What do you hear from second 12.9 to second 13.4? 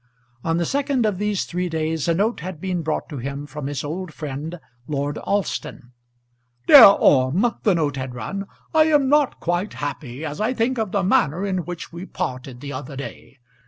day.